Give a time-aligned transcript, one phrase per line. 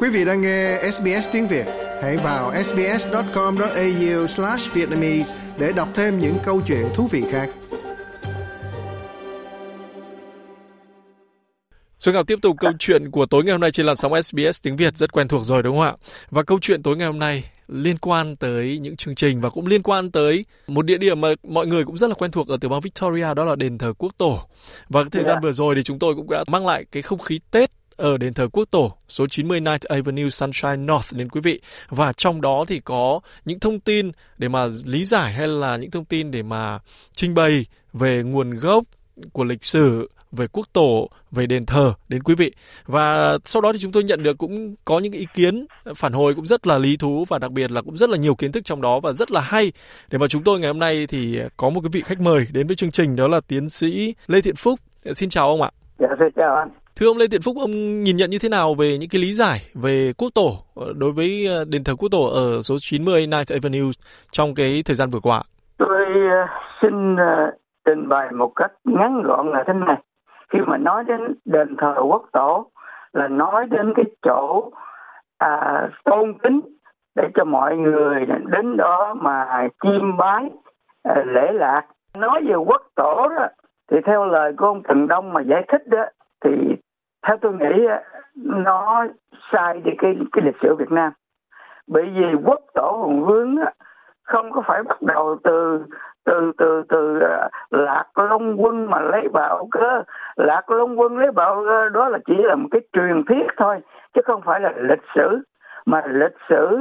[0.00, 1.66] Quý vị đang nghe SBS tiếng Việt,
[2.02, 7.50] hãy vào sbs.com.au/vietnamese để đọc thêm những câu chuyện thú vị khác.
[11.98, 14.62] Xuân Ngọc tiếp tục câu chuyện của tối ngày hôm nay trên làn sóng SBS
[14.62, 15.94] tiếng Việt rất quen thuộc rồi đúng không ạ?
[16.30, 19.66] Và câu chuyện tối ngày hôm nay liên quan tới những chương trình và cũng
[19.66, 22.56] liên quan tới một địa điểm mà mọi người cũng rất là quen thuộc ở
[22.60, 24.40] tiểu bang Victoria đó là đền thờ quốc tổ.
[24.88, 25.36] Và thời gian.
[25.36, 25.40] Dạ.
[25.42, 28.16] vừa rồi thì chúng tôi cũng đã mang lại cái không khí Tết Ờ, ở
[28.16, 31.60] đền thờ quốc tổ số 90 Night Avenue Sunshine North đến quý vị.
[31.88, 35.90] Và trong đó thì có những thông tin để mà lý giải hay là những
[35.90, 36.78] thông tin để mà
[37.12, 38.84] trình bày về nguồn gốc
[39.32, 42.52] của lịch sử về quốc tổ, về đền thờ đến quý vị.
[42.86, 46.34] Và sau đó thì chúng tôi nhận được cũng có những ý kiến phản hồi
[46.34, 48.64] cũng rất là lý thú và đặc biệt là cũng rất là nhiều kiến thức
[48.64, 49.72] trong đó và rất là hay.
[50.10, 52.66] Để mà chúng tôi ngày hôm nay thì có một cái vị khách mời đến
[52.66, 54.80] với chương trình đó là tiến sĩ Lê Thiện Phúc.
[55.12, 55.70] Xin chào ông ạ.
[55.98, 56.68] Dạ, xin chào anh.
[57.00, 57.70] Thưa ông Lê Tiện Phúc, ông
[58.04, 61.12] nhìn nhận như thế nào về những cái lý giải về quốc tổ ờ, đối
[61.12, 63.90] với ờ, đền thờ quốc tổ ở số 90 Night Avenue
[64.30, 65.42] trong cái thời gian vừa qua?
[65.78, 66.46] Tôi ờ,
[66.82, 67.16] xin
[67.84, 69.96] trình bày một cách ngắn gọn là thế này.
[70.52, 72.70] Khi mà nói đến đền thờ quốc tổ
[73.12, 74.70] là nói đến cái chỗ
[75.38, 76.60] à, tôn kính
[77.14, 80.44] để cho mọi người đến đó mà chiêm bái
[81.02, 81.82] à, lễ lạc.
[82.18, 83.46] Nói về quốc tổ đó
[83.90, 86.04] thì theo lời của ông Trần Đông mà giải thích đó
[86.44, 86.50] thì
[87.26, 87.84] theo tôi nghĩ
[88.34, 89.06] nó
[89.52, 91.12] sai đi cái cái lịch sử Việt Nam.
[91.86, 93.56] Bởi vì quốc tổ hùng vương
[94.22, 95.84] không có phải bắt đầu từ
[96.24, 100.02] từ từ từ ờ, lạc long quân mà lấy bạo cơ.
[100.36, 103.80] Lạc long quân lấy bạo cơ, đó là chỉ là một cái truyền thuyết thôi,
[104.14, 105.38] chứ không phải là lịch sử.
[105.86, 106.78] Mà lịch sử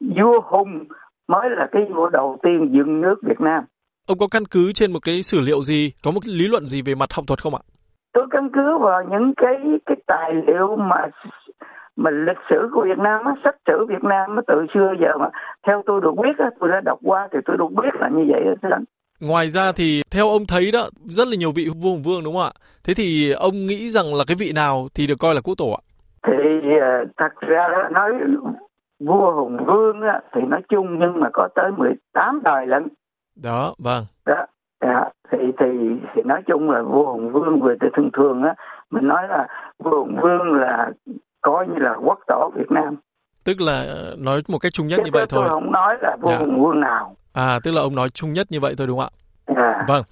[0.00, 0.84] vua hùng
[1.28, 3.64] mới là cái vua đầu tiên dựng nước Việt Nam.
[4.06, 6.82] Ông có căn cứ trên một cái sử liệu gì, có một lý luận gì
[6.82, 7.62] về mặt học thuật không ạ?
[8.18, 11.06] Tôi căn cứ vào những cái cái tài liệu mà
[11.96, 15.18] mà lịch sử của Việt Nam á, sách sử Việt Nam á, từ xưa giờ
[15.20, 15.28] mà
[15.66, 18.24] theo tôi được biết á, tôi đã đọc qua thì tôi được biết là như
[18.28, 18.78] vậy đó.
[19.20, 22.34] Ngoài ra thì theo ông thấy đó rất là nhiều vị vua hùng vương đúng
[22.34, 22.52] không ạ?
[22.84, 25.70] Thế thì ông nghĩ rằng là cái vị nào thì được coi là quốc tổ
[25.70, 25.82] ạ?
[26.26, 26.32] Thì
[26.76, 28.12] uh, thật ra đó, nói
[29.00, 32.88] vua hùng vương á, thì nói chung nhưng mà có tới 18 đời lận.
[33.42, 34.04] Đó, vâng.
[34.26, 34.46] Đó,
[34.80, 35.66] dạ thì thì
[36.14, 38.54] thì nói chung là vua hùng vương về từ thường thường á
[38.90, 39.46] mình nói là
[39.78, 40.90] vua hùng vương là
[41.40, 42.96] coi như là quốc tổ việt nam
[43.44, 43.84] tức là
[44.18, 46.38] nói một cách chung nhất Chứ như vậy thôi tôi không nói là vua dạ.
[46.38, 49.08] hùng vương nào à tức là ông nói chung nhất như vậy thôi đúng không
[49.46, 49.84] ạ dạ.
[49.88, 50.02] vâng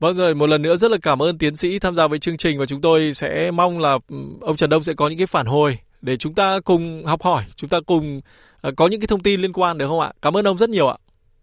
[0.00, 2.36] Vâng rồi, một lần nữa rất là cảm ơn tiến sĩ tham gia với chương
[2.36, 5.26] trình và chúng tôi sẽ mong là ừ, ông Trần Đông sẽ có những cái
[5.26, 8.20] phản hồi để chúng ta cùng học hỏi, chúng ta cùng
[8.68, 10.10] uh, có những cái thông tin liên quan được không ạ?
[10.22, 10.96] Cảm ơn ông rất nhiều ạ.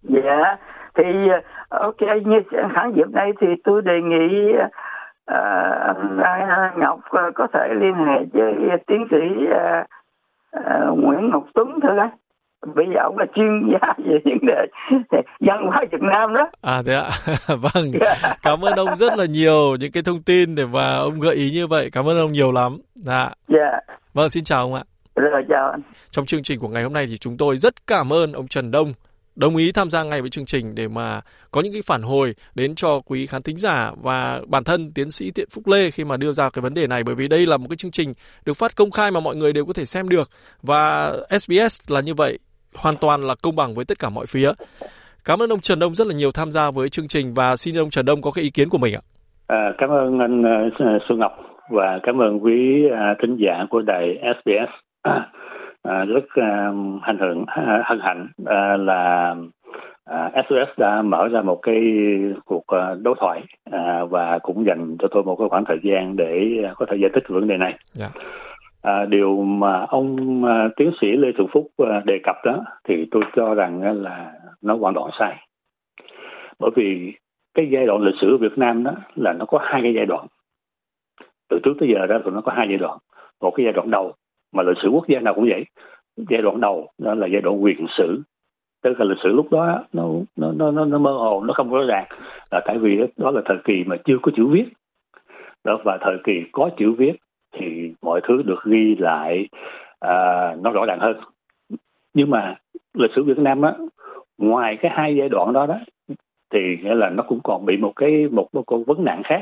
[0.03, 0.57] Dạ,
[0.97, 1.03] thì
[1.69, 2.41] ok như
[2.75, 4.53] khán dịp đây thì tôi đề nghị
[5.31, 6.99] uh, Ngọc
[7.35, 9.85] có thể liên hệ với tiến sĩ uh,
[10.57, 12.09] uh, Nguyễn Ngọc Tuấn thưa anh
[12.75, 14.65] bây giờ ông là chuyên gia về vấn đề
[15.39, 16.49] văn hóa Việt Nam đó.
[16.61, 17.09] À thế ạ.
[17.47, 17.91] vâng.
[18.41, 21.51] Cảm ơn ông rất là nhiều những cái thông tin để mà ông gợi ý
[21.51, 21.89] như vậy.
[21.91, 22.77] Cảm ơn ông nhiều lắm.
[22.95, 23.29] Dạ.
[23.47, 23.79] Dạ.
[24.13, 24.83] Vâng, xin chào ông ạ.
[25.15, 25.81] Rồi chào anh.
[26.11, 28.71] Trong chương trình của ngày hôm nay thì chúng tôi rất cảm ơn ông Trần
[28.71, 28.87] Đông
[29.35, 31.21] đồng ý tham gia ngay với chương trình để mà
[31.51, 35.11] có những cái phản hồi đến cho quý khán thính giả và bản thân tiến
[35.11, 37.45] sĩ Tiện Phúc Lê khi mà đưa ra cái vấn đề này bởi vì đây
[37.45, 38.13] là một cái chương trình
[38.45, 40.29] được phát công khai mà mọi người đều có thể xem được
[40.61, 42.39] và SBS là như vậy
[42.75, 44.51] hoàn toàn là công bằng với tất cả mọi phía.
[45.25, 47.77] Cảm ơn ông Trần Đông rất là nhiều tham gia với chương trình và xin
[47.77, 49.01] ông Trần Đông có cái ý kiến của mình ạ.
[49.47, 51.31] À, cảm ơn anh à, Xuân Ngọc
[51.69, 54.71] và cảm ơn quý à, thính giả của đài SBS.
[55.01, 55.27] À,
[55.83, 56.71] à, rất à,
[57.01, 57.45] hân hạnh
[57.85, 59.35] hân hạnh à, là
[60.05, 61.81] à, SOS đã mở ra một cái
[62.45, 66.15] cuộc à, đối thoại à, và cũng dành cho tôi một cái khoảng thời gian
[66.15, 67.71] để à, có thể giải thích vấn đề này.
[67.99, 68.11] Yeah.
[68.15, 68.21] Dạ.
[68.83, 73.07] À, điều mà ông à, tiến sĩ Lê Thượng Phúc à, đề cập đó thì
[73.11, 75.47] tôi cho rằng à, là nó hoàn toàn sai.
[76.59, 77.13] Bởi vì
[77.53, 80.27] cái giai đoạn lịch sử Việt Nam đó là nó có hai cái giai đoạn.
[81.49, 82.97] Từ trước tới giờ đó thì nó có hai giai đoạn.
[83.41, 84.13] Một cái giai đoạn đầu
[84.53, 85.65] mà lịch sử quốc gia nào cũng vậy.
[86.17, 88.21] Giai đoạn đầu đó là giai đoạn quyền sử.
[88.83, 91.73] Tức là lịch sử lúc đó nó nó nó nó, nó mơ hồ nó không
[91.73, 92.05] rõ ràng.
[92.51, 94.65] Là tại vì đó là thời kỳ mà chưa có chữ viết.
[95.63, 97.13] Đó và thời kỳ có chữ viết
[97.51, 99.47] thì mọi thứ được ghi lại
[99.99, 100.15] à,
[100.61, 101.15] nó rõ ràng hơn.
[102.13, 102.55] Nhưng mà
[102.93, 103.73] lịch sử Việt Nam á
[104.37, 105.79] ngoài cái hai giai đoạn đó đó
[106.53, 109.41] thì nghĩa là nó cũng còn bị một cái một, một con vấn nạn khác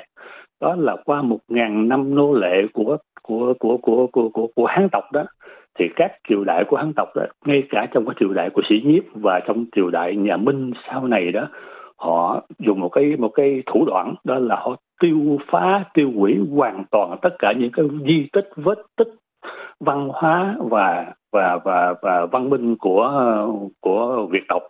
[0.61, 4.65] đó là qua một ngàn năm nô lệ của của của của của của, của
[4.65, 5.23] Hán tộc đó
[5.79, 8.61] thì các triều đại của Hán tộc đó ngay cả trong cái triều đại của
[8.69, 11.47] sĩ nhiếp và trong triều đại nhà Minh sau này đó
[11.97, 16.37] họ dùng một cái một cái thủ đoạn đó là họ tiêu phá tiêu hủy
[16.55, 19.07] hoàn toàn tất cả những cái di tích vết tích
[19.85, 23.47] văn hóa và và và và văn minh của
[23.81, 24.61] của Việt tộc.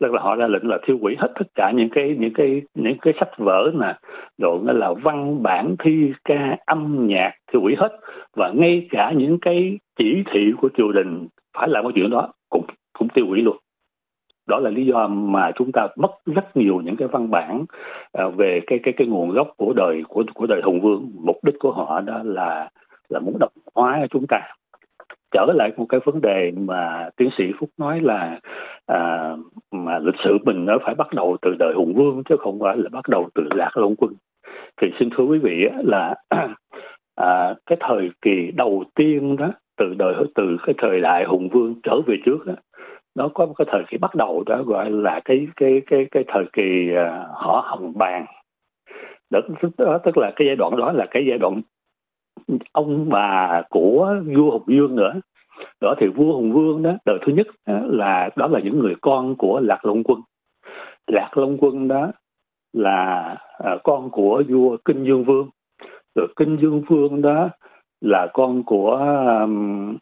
[0.00, 2.62] Tức là họ ra lệnh là thiêu hủy hết tất cả những cái những cái
[2.74, 3.94] những cái sách vở nè.
[4.38, 7.92] Rồi nó là văn bản, thi ca, âm nhạc, thiêu hủy hết.
[8.36, 11.26] Và ngay cả những cái chỉ thị của triều đình
[11.58, 12.64] phải làm cái chuyện đó cũng
[12.98, 13.56] cũng tiêu hủy luôn.
[14.48, 17.64] Đó là lý do mà chúng ta mất rất nhiều những cái văn bản
[18.12, 21.10] à, về cái cái cái nguồn gốc của đời, của của đời hùng vương.
[21.24, 22.68] Mục đích của họ đó là
[23.08, 24.40] là muốn độc hóa chúng ta.
[25.30, 28.40] Trở lại một cái vấn đề mà tiến sĩ phúc nói là
[28.86, 29.32] à,
[29.72, 32.76] mà lịch sử mình nó phải bắt đầu từ đời hùng vương chứ không phải
[32.76, 34.12] là bắt đầu từ lạc long quân.
[34.80, 36.14] Thì xin thưa quý vị là
[37.14, 41.74] à, cái thời kỳ đầu tiên đó từ đời từ cái thời đại hùng vương
[41.82, 42.54] trở về trước đó,
[43.14, 46.24] nó có một cái thời kỳ bắt đầu đó gọi là cái cái cái cái
[46.28, 46.96] thời kỳ uh,
[47.34, 48.26] họ hồng bàng.
[49.30, 49.40] Đó
[50.04, 51.62] tức là cái giai đoạn đó là cái giai đoạn
[52.72, 55.12] ông bà của vua hùng vương nữa.
[55.80, 58.94] Đó thì vua hùng vương đó đời thứ nhất đó, là đó là những người
[59.00, 60.20] con của lạc long quân.
[61.06, 62.12] Lạc long quân đó
[62.72, 65.48] là à, con của vua kinh dương vương.
[66.14, 67.48] Rồi kinh dương vương đó
[68.00, 68.96] là con của
[69.40, 69.96] um,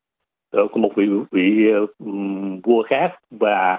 [0.52, 3.78] của một vị vị um, vua khác và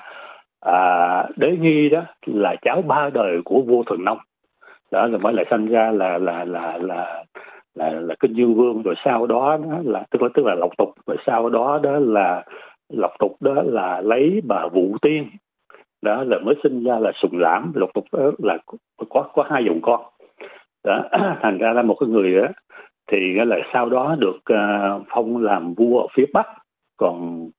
[0.60, 4.18] à, đế nghi đó là cháu ba đời của vua thuần nông.
[4.92, 7.24] Đó là mới lại sinh ra là là là là
[7.76, 10.78] là, là kinh dương vương rồi sau đó, đó là tức là tức là lộc
[10.78, 12.44] tục rồi sau đó đó là
[12.90, 15.30] lộc tục đó là lấy bà vũ tiên.
[16.02, 17.72] Đó là mới sinh ra là sùng lãm.
[17.76, 18.58] Lộc tục đó là
[19.10, 20.02] có có hai dòng con.
[20.84, 21.04] Đó
[21.42, 22.48] thành ra là một cái người đó
[23.12, 26.48] thì là sau đó được uh, phong làm vua ở phía bắc.
[26.98, 27.50] Còn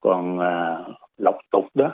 [0.00, 1.92] còn uh, lộc tục đó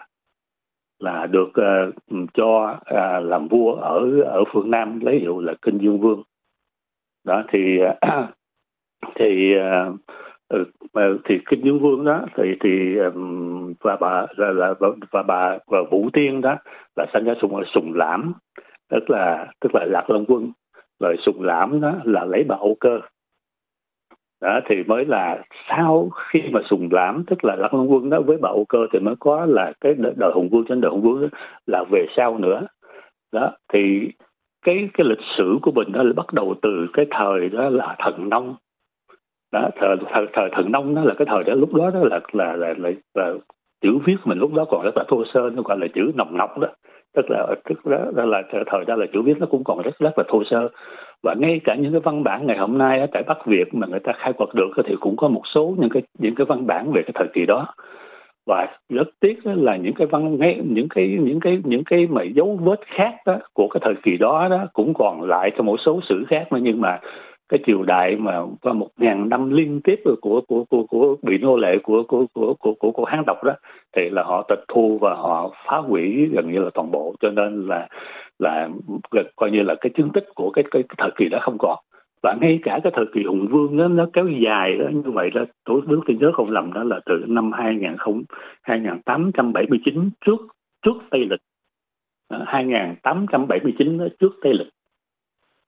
[0.99, 1.95] là được uh,
[2.35, 6.23] cho uh, làm vua ở ở phương nam lấy hiệu là kinh dương vương
[7.25, 8.29] đó thì à,
[9.15, 9.87] thì à,
[10.49, 10.65] ừ,
[11.25, 12.97] thì kinh dương vương đó thì thì
[13.81, 14.75] và bà là, là
[15.11, 16.57] và bà và vũ tiên đó
[16.97, 18.33] là sanh ra sùng sùng lãm
[18.93, 20.53] tức là tức là lạc long quân.
[21.01, 23.01] Rồi sùng lãm đó là lấy bà âu cơ.
[24.41, 28.21] Đó thì mới là sau khi mà sùng lãm tức là lạc long quân đó
[28.21, 31.03] với bà âu cơ thì mới có là cái đời hùng vương trên đời hùng
[31.03, 31.29] vương đó
[31.67, 32.67] là về sau nữa.
[33.33, 34.11] Đó thì
[34.63, 37.97] cái cái lịch sử của mình đó là bắt đầu từ cái thời đó là
[37.99, 38.55] thần nông.
[39.53, 42.21] Đó thời thời, thời thần nông đó là cái thời đó lúc đó đó là
[42.33, 43.35] là là, là, là
[43.83, 46.37] chữ viết mình lúc đó còn rất là thô sơ nó gọi là chữ nồng
[46.37, 46.69] nọc đó.
[47.15, 49.99] Tức là tức đó, đó là thời đó là chữ viết nó cũng còn rất
[49.99, 50.69] rất là thô sơ.
[51.23, 53.87] Và ngay cả những cái văn bản ngày hôm nay ở tại Bắc Việt mà
[53.87, 56.67] người ta khai quật được thì cũng có một số những cái những cái văn
[56.67, 57.67] bản về cái thời kỳ đó
[58.47, 62.23] và rất tiếc là những cái văn nghệ những cái những cái những cái mà
[62.23, 65.77] dấu vết khác đó của cái thời kỳ đó đó cũng còn lại trong một
[65.81, 66.99] số sử khác mà nhưng mà
[67.49, 71.17] cái triều đại mà qua một ngàn năm liên tiếp của của của của, của
[71.23, 73.53] bị nô lệ của của của của của, của hán độc đó
[73.97, 77.15] thì là họ tịch thu và họ phá hủy gần như là toàn bộ.
[77.21, 77.89] Cho nên là
[78.39, 78.69] là
[79.37, 81.79] coi như là cái chứng tích của cái cái, cái thời kỳ đó không còn
[82.23, 85.31] và ngay cả cái thời kỳ hùng vương đó, nó kéo dài đó như vậy
[85.31, 87.97] đó tổ nước tôi nhớ không lầm đó là từ năm 2000
[88.63, 90.37] 2879 trước
[90.83, 91.41] trước tây lịch.
[92.29, 94.69] À, 2879 đó, trước tây lịch.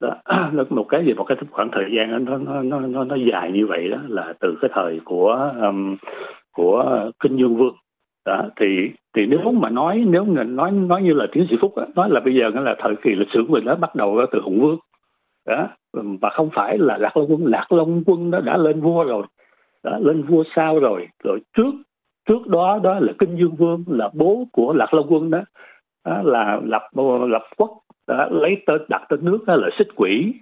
[0.00, 0.16] Đó,
[0.70, 3.66] một cái gì một cái khoảng thời gian nó nó nó nó nó dài như
[3.66, 5.96] vậy đó là từ cái thời của um,
[6.52, 7.74] của kinh dương vương.
[8.26, 11.84] Đó thì thì nếu mà nói nếu nói nói như là tiến sĩ phúc đó,
[11.96, 14.40] nói là bây giờ là thời kỳ lịch sử của mình nó bắt đầu từ
[14.40, 14.78] hùng vương
[15.46, 15.68] đó.
[15.92, 19.26] Và không phải là lạc long quân lạc long quân nó đã lên vua rồi.
[19.82, 21.08] Đó, lên vua sao rồi.
[21.24, 21.72] Rồi trước
[22.28, 25.40] trước đó đó là kinh dương vương là bố của lạc long quân đó,
[26.06, 26.88] đó là lập
[27.28, 27.70] lập quốc
[28.06, 30.34] đó, lấy tên đặt tên nước đó là xích quỷ.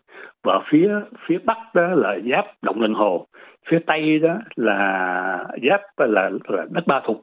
[0.45, 0.91] Và phía
[1.27, 3.27] phía bắc đó là giáp động linh hồ.
[3.69, 7.23] Phía tây đó là giáp là, là đất ba thục.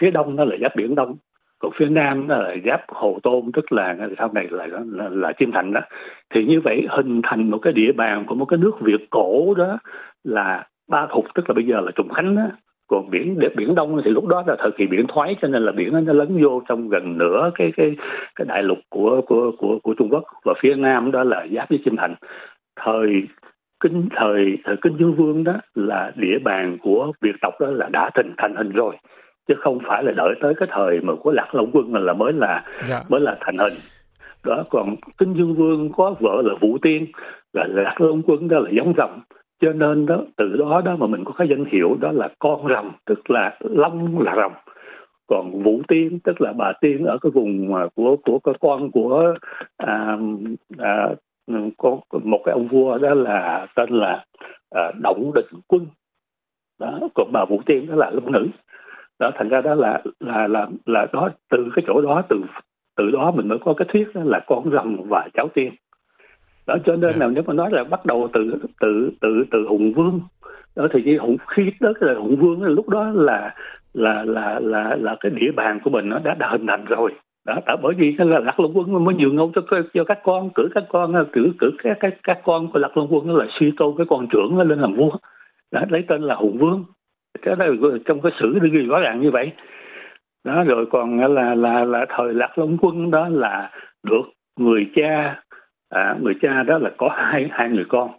[0.00, 1.16] Phía đông đó là giáp biển đông
[1.58, 5.32] còn phía nam đó là giáp hồ tôn tức là sau này là là, là
[5.38, 5.80] chiêm thành đó.
[6.34, 9.54] Thì như vậy hình thành một cái địa bàn của một cái nước việt cổ
[9.54, 9.78] đó
[10.24, 12.42] là ba thục tức là bây giờ là trùng khánh đó.
[12.90, 15.72] Còn biển biển đông thì lúc đó là thời kỳ biển thoái cho nên là
[15.72, 17.96] biển nó lấn vô trong gần nửa cái cái
[18.34, 20.24] cái đại lục của của của của Trung Quốc.
[20.44, 22.14] Và phía nam đó là giáp với Chiêm Thành.
[22.80, 23.22] Thời
[23.80, 27.88] kinh thời thời kinh dương vương đó là địa bàn của việt tộc đó là
[27.92, 28.96] đã thành thành hình rồi
[29.48, 32.32] chứ không phải là đợi tới cái thời mà của lạc long quân là mới
[32.32, 33.02] là dạ.
[33.08, 33.72] mới là thành hình.
[34.44, 37.06] Đó còn kinh dương vương có vợ là vũ tiên
[37.52, 39.20] là lạc long quân đó là giống rồng.
[39.60, 42.68] Cho nên đó từ đó đó mà mình có cái danh hiệu đó là con
[42.68, 44.52] rồng tức là long là rồng.
[45.26, 49.34] Còn vũ tiên tức là bà tiên ở cái vùng của của, của con của
[49.76, 50.18] à,
[50.78, 51.08] à,
[51.78, 54.24] có một cái ông vua đó là tên là
[54.70, 55.86] à, động định quân.
[56.80, 58.46] Đó còn bà vũ tiên đó là long nữ
[59.18, 62.36] đó thành ra đó là là là là đó từ cái chỗ đó từ
[62.96, 65.72] từ đó mình mới có cái thuyết đó là con rồng và cháu tiên.
[66.66, 69.92] Đó cho nên là nếu mà nói là bắt đầu từ từ từ từ hùng
[69.92, 70.20] vương
[70.76, 73.54] đó thì hùng khi đó là hùng vương lúc đó là
[73.94, 77.14] là là là là cái địa bàn của mình nó đã, đã hình thành rồi.
[77.46, 79.62] Đó tại bởi vì là lạc long quân mới nhường ngôi cho
[79.94, 83.08] cho các con cử các con cử cử các các các con của lạc long
[83.10, 85.10] quân là suy tôn cái con trưởng lên làm vua.
[85.72, 86.84] Đó lấy tên là hùng vương
[87.42, 87.66] cái đó
[88.04, 89.52] trong cái sử được ghi rõ ràng như vậy.
[90.44, 93.70] Đó rồi còn là là là thời lạc long quân đó là
[94.02, 94.22] được
[94.60, 95.42] người cha
[95.88, 98.10] à, người cha đó là có hai hai người con.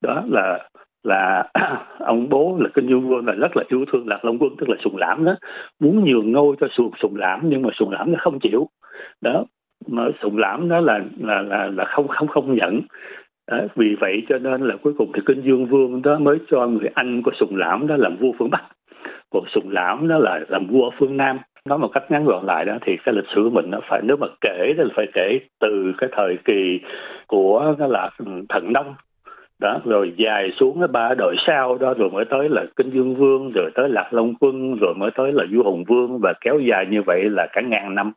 [0.00, 0.68] Đó là
[1.04, 1.50] là
[1.98, 4.68] ông bố là kinh dương vương là rất là yêu thương lạc long quân tức
[4.68, 5.36] là sùng lãm đó.
[5.80, 8.68] Muốn nhường ngôi cho sùng sùng lãm nhưng mà sùng lãm nó không chịu.
[9.20, 9.44] Đó
[9.88, 12.80] mà sùng lãm đó là là là là không không không nhận
[13.50, 16.66] đó, vì vậy cho nên là cuối cùng thì kinh dương vương đó mới cho
[16.66, 18.62] người anh của sùng lãm đó làm vua phương bắc.
[19.30, 21.38] Còn sùng lãm đó là làm vua phương nam.
[21.64, 24.00] Nói một cách ngắn gọn lại đó thì cái lịch sử của mình nó phải
[24.04, 26.80] nếu mà kể thì phải kể từ cái thời kỳ
[27.26, 28.94] của nó là ừ, thần nông.
[29.60, 33.14] Đó rồi dài xuống cái ba đời sau đó rồi mới tới là kinh dương
[33.14, 36.58] vương rồi tới lạc long quân rồi mới tới là vua hùng vương và kéo
[36.58, 38.12] dài như vậy là cả ngàn năm.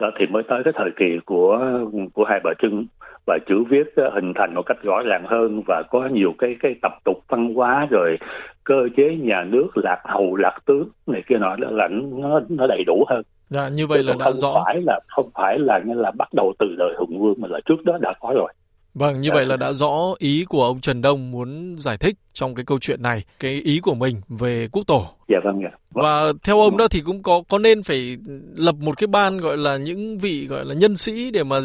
[0.00, 1.80] Đó thì mới tới cái thời kỳ của
[2.14, 2.86] của hai bà trưng
[3.26, 6.74] và chữ viết hình thành một cách rõ ràng hơn và có nhiều cái cái
[6.82, 8.16] tập tục văn hóa rồi
[8.64, 12.84] cơ chế nhà nước lạc hầu lạc tướng này kia nọ là nó nó đầy
[12.86, 14.62] đủ hơn Dạ, như vậy là đã không rõ.
[14.64, 17.84] phải là không phải là là bắt đầu từ đời hùng vương mà là trước
[17.84, 18.52] đó đã có rồi
[18.98, 22.54] Vâng, như vậy là đã rõ ý của ông Trần Đông muốn giải thích trong
[22.54, 25.02] cái câu chuyện này, cái ý của mình về quốc tổ.
[25.28, 26.04] dạ vâng dạ Vâng.
[26.04, 28.16] Và theo ông đó thì cũng có có nên phải
[28.56, 31.56] lập một cái ban gọi là những vị gọi là nhân sĩ để mà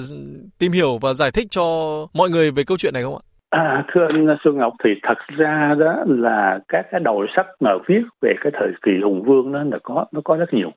[0.60, 1.64] tìm hiểu và giải thích cho
[2.14, 3.24] mọi người về câu chuyện này không ạ?
[3.50, 7.72] À, thưa anh Xuân Ngọc thì thật ra đó là các cái đầu sách mà
[7.88, 10.72] viết về cái thời kỳ hùng vương đó là có nó có rất nhiều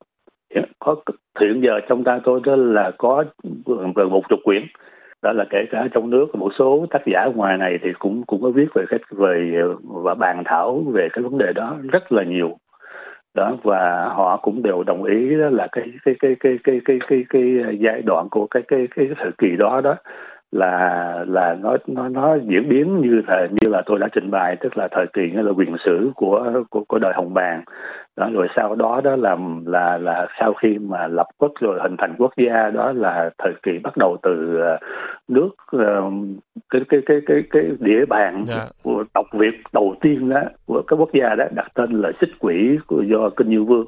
[0.78, 0.96] có
[1.40, 3.25] hiện giờ trong ta tôi đó là có
[3.94, 4.62] gần một chục quyển
[5.25, 8.43] đó là kể cả trong nước một số tác giả ngoài này thì cũng cũng
[8.43, 12.23] có viết về cái về và bàn thảo về cái vấn đề đó rất là
[12.23, 12.57] nhiều.
[13.35, 16.99] Đó và họ cũng đều đồng ý đó là cái cái cái cái cái cái
[17.09, 19.95] cái, cái, cái giai đoạn của cái cái cái thời kỳ đó đó
[20.54, 24.56] là là nó nó nó diễn biến như là như là tôi đã trình bày
[24.61, 27.64] tức là thời kỳ nghĩa là quyền sử của của của đời hồng bàng
[28.16, 31.96] đó rồi sau đó đó là là là sau khi mà lập quốc rồi hình
[31.99, 34.80] thành quốc gia đó là thời kỳ bắt đầu từ uh,
[35.28, 36.12] nước uh,
[36.70, 38.66] cái cái cái cái cái địa bàn Dạ.
[38.82, 42.30] của tộc Việt đầu tiên đó của cái quốc gia đó đặt tên là xích
[42.38, 43.87] quỷ của do kinh như vương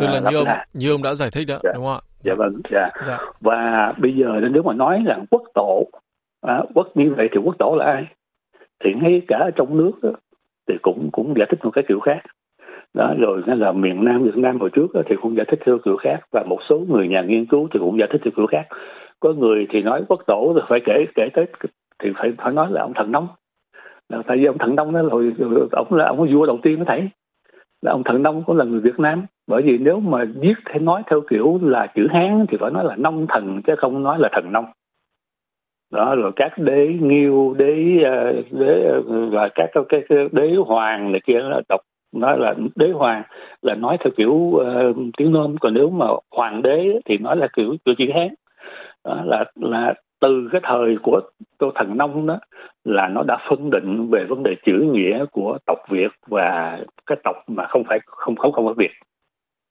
[0.00, 1.70] Tức là à, như ông như ông đã giải thích đó, Dạ.
[1.74, 2.00] đúng không ạ?
[2.20, 2.88] dạ vâng dạ.
[3.06, 3.18] Dạ.
[3.40, 5.84] và bây giờ nếu mà nói rằng quốc tổ
[6.46, 8.06] à, quốc như vậy thì quốc tổ là ai?
[8.84, 10.10] Thì ngay cả ở trong nước đó,
[10.68, 12.20] thì cũng cũng giải thích một cái kiểu khác.
[12.94, 15.78] Đó rồi nó là miền Nam Việt Nam hồi trước thì cũng giải thích theo
[15.84, 16.18] kiểu khác.
[16.32, 18.66] Và một số người nhà nghiên cứu thì cũng giải thích theo kiểu khác.
[19.20, 21.46] Có người thì nói quốc tổ thì phải kể kể tới
[22.02, 23.28] thì phải phải nói là ông thần nông.
[24.08, 25.32] Là tại vì ông thần nông đó hồi-
[25.72, 27.08] ông là ông vua đầu tiên nó thấy
[27.82, 29.26] là ông thần nông cũng là người Việt Nam.
[29.46, 32.84] Bởi vì nếu mà viết hay nói theo kiểu là chữ Hán thì phải nói
[32.84, 34.64] là nông thần chứ không nói là thần nông.
[35.92, 41.12] Đó rồi các đế nghiêu đế ờ, đế ờ, và các cái, cái đế hoàng
[41.12, 41.80] này kia là đọc
[42.12, 43.22] nói là đế hoàng
[43.62, 45.56] là nói theo kiểu uh, tiếng nôm.
[45.60, 48.28] Còn nếu mà hoàng đế thì nói là kiểu kiểu chữ hán.
[49.04, 51.20] Đó là là từ cái thời của
[51.58, 52.38] tô thần nông đó
[52.84, 57.18] là nó đã phân định về vấn đề chữ nghĩa của tộc Việt và cái
[57.24, 58.92] tộc mà không phải không không không phải Việt.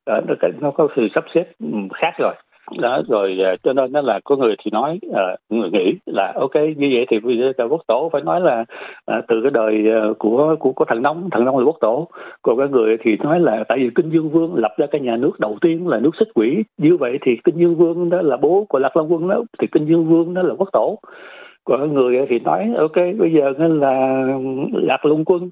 [0.05, 0.19] Đó,
[0.59, 2.35] nó, có sự sắp xếp ừ, khác rồi
[2.79, 6.33] đó rồi à, cho nên nó là có người thì nói uh, người nghĩ là
[6.35, 8.65] ok như vậy thì bây giờ quốc tổ phải nói là
[9.11, 12.07] uh, từ cái đời uh, của của của thằng nông thằng nông là quốc tổ.
[12.41, 15.17] Còn cái người thì nói là tại vì kinh dương vương lập ra cái nhà
[15.17, 16.63] nước đầu tiên là nước xích quỷ.
[16.77, 19.67] Như vậy thì kinh dương vương đó là bố của lạc long quân đó thì
[19.71, 20.99] kinh dương vương đó là quốc tổ.
[21.63, 24.23] Còn cái người thì nói ok bây giờ nên là
[24.73, 25.49] lạc long quân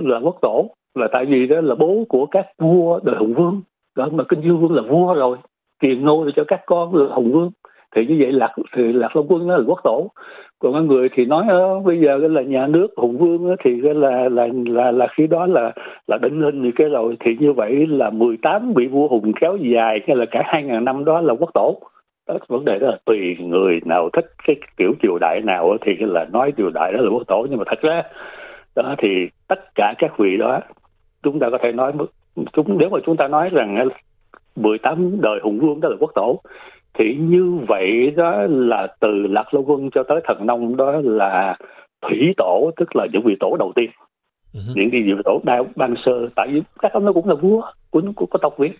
[0.00, 0.70] là quốc tổ.
[0.94, 3.60] Là tại vì đó là bố của các vua đời hùng vương.
[3.96, 5.36] Đó mà kinh dương vương là vua rồi
[5.82, 7.50] truyền ngôi cho các con là hùng vương.
[7.96, 10.10] Thì như vậy lạc thì lạc long quân đó là quốc tổ.
[10.58, 14.28] Còn có người thì nói ờ, bây giờ là nhà nước hùng vương thì là
[14.28, 15.72] là là là khi đó là
[16.06, 17.16] là định hình thì cái rồi.
[17.20, 20.84] Thì như vậy là 18 vị vua hùng kéo dài cái là cả hai ngàn
[20.84, 21.80] năm đó là quốc tổ.
[22.28, 25.92] Đó, vấn đề đó là tùy người nào thích cái kiểu triều đại nào thì
[25.98, 27.46] là nói triều đại đó là quốc tổ.
[27.50, 28.02] Nhưng mà thật ra
[28.76, 29.08] đó thì
[29.48, 30.60] tất cả các vị đó
[31.22, 31.92] chúng ta có thể nói
[32.52, 33.88] chúng nếu mà chúng ta nói rằng
[34.56, 36.40] 18 đời hùng vương đó là quốc tổ.
[36.98, 41.56] Thì như vậy đó là từ lạc long quân cho tới thần nông đó là
[42.02, 43.90] thủy tổ tức là những vị tổ đầu tiên.
[44.54, 44.72] Uh-huh.
[44.74, 47.62] những cái vị tổ đa ban sơ tại vì các ông nó cũng là vua
[47.90, 48.72] của của, của tộc việt.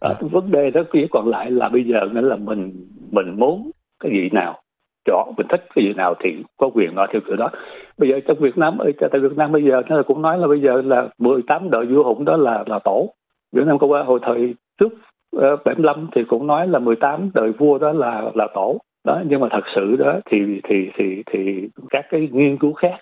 [0.00, 2.72] À, uh vấn đề đó chỉ còn lại là bây giờ nữa là mình
[3.10, 3.70] mình muốn
[4.00, 4.60] cái gì nào
[5.04, 7.50] chọn mình thích cái gì nào thì có quyền nói theo kiểu đó.
[7.98, 10.46] Bây giờ trong Việt Nam ở tại Việt Nam bây giờ nó cũng nói là
[10.46, 13.14] bây giờ là 18 đời vua hùng đó là là tổ.
[13.52, 17.52] Việt Nam có qua hồi thời trước ờ, 75 thì cũng nói là 18 đời
[17.58, 21.68] vua đó là là tổ đó nhưng mà thật sự đó thì thì thì thì
[21.90, 23.00] các cái nghiên cứu khác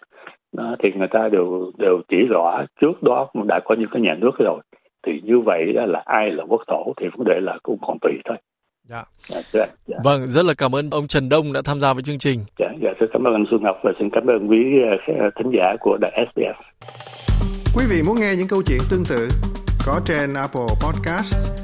[0.57, 4.15] đó, thì người ta đều đều chỉ rõ trước đó đã có những cái nhà
[4.19, 4.61] nước rồi
[5.07, 8.13] thì như vậy là ai là quốc tổ thì vấn đề là cũng còn tùy
[8.25, 8.37] thôi
[8.89, 9.05] Dạ.
[9.29, 9.67] Dạ, dạ.
[9.87, 9.97] dạ.
[10.05, 12.41] Vâng, rất là cảm ơn ông Trần Đông đã tham gia với chương trình.
[12.59, 14.59] Dạ, dạ xin cảm ơn anh Xuân Ngọc và xin cảm ơn quý
[15.07, 16.59] ờ, thính giả của đài SBS.
[17.77, 19.29] Quý vị muốn nghe những câu chuyện tương tự
[19.87, 21.64] có trên Apple Podcast,